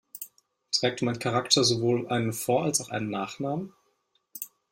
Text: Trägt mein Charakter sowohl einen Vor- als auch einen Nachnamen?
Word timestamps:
Trägt 0.71 1.03
mein 1.03 1.19
Charakter 1.19 1.63
sowohl 1.63 2.07
einen 2.07 2.33
Vor- 2.33 2.63
als 2.63 2.81
auch 2.81 2.89
einen 2.89 3.11
Nachnamen? 3.11 3.71